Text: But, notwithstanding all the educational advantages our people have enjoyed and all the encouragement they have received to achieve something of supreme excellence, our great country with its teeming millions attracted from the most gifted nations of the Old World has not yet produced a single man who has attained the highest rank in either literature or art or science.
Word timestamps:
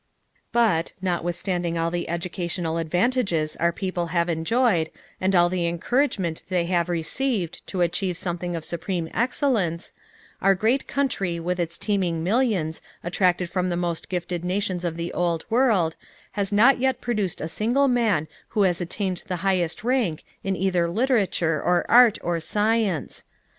But, 0.51 0.93
notwithstanding 0.99 1.77
all 1.77 1.91
the 1.91 2.09
educational 2.09 2.77
advantages 2.77 3.55
our 3.57 3.71
people 3.71 4.07
have 4.07 4.29
enjoyed 4.29 4.89
and 5.21 5.35
all 5.35 5.47
the 5.47 5.67
encouragement 5.67 6.41
they 6.49 6.65
have 6.65 6.89
received 6.89 7.63
to 7.67 7.81
achieve 7.81 8.17
something 8.17 8.55
of 8.55 8.65
supreme 8.65 9.09
excellence, 9.13 9.93
our 10.41 10.55
great 10.55 10.87
country 10.87 11.39
with 11.39 11.59
its 11.59 11.77
teeming 11.77 12.23
millions 12.23 12.81
attracted 13.03 13.47
from 13.51 13.69
the 13.69 13.77
most 13.77 14.09
gifted 14.09 14.43
nations 14.43 14.83
of 14.83 14.97
the 14.97 15.13
Old 15.13 15.45
World 15.51 15.95
has 16.31 16.51
not 16.51 16.79
yet 16.79 16.99
produced 16.99 17.39
a 17.39 17.47
single 17.47 17.87
man 17.87 18.27
who 18.47 18.63
has 18.63 18.81
attained 18.81 19.23
the 19.27 19.35
highest 19.45 19.83
rank 19.83 20.23
in 20.43 20.55
either 20.55 20.89
literature 20.89 21.61
or 21.61 21.85
art 21.87 22.17
or 22.23 22.39
science. 22.39 23.23